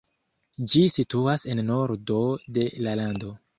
Ĝi 0.75 0.81
situas 0.93 1.45
en 1.55 1.63
nordo 1.69 2.19
de 2.59 2.67
la 2.89 2.99
lando. 3.05 3.35